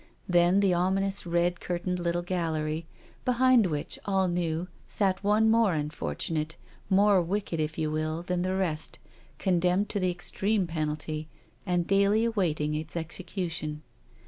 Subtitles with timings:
[0.27, 2.87] Then the ominous red curtained little gallery,
[3.23, 6.55] behind which, all knew, sat one more unfortunate,
[6.89, 8.97] more wicked if you will, than the rest,
[9.37, 11.27] condemned to the extreme penalty,
[11.67, 13.83] and daily awaiting its execution.